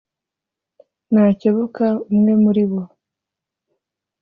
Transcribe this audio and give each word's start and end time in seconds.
nakebuka 1.13 1.85
umwe 2.11 2.33
muri 2.43 2.63
bo 2.71 2.81